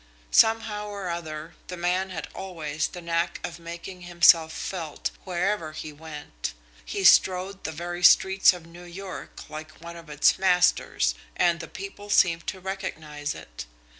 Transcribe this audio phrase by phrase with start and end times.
[0.31, 5.93] Somehow or other, the man had always the knack of making himself felt wherever he
[5.93, 6.55] went.
[6.83, 11.67] He strode the very streets of New York like one of its masters and the
[11.67, 13.67] people seemed to recognise it.